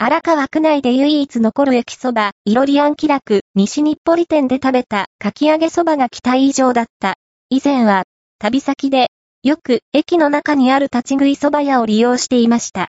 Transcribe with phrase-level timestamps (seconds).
[0.00, 7.16] 荒川区内で唯一残る駅そば、いろりあん気楽、西日暮里店で食べた、かき揚げそばが期待以上だった。
[7.50, 8.04] 以前は、
[8.38, 9.08] 旅先で、
[9.42, 12.86] よく駅の中にある立ち食いそば屋を利用していました。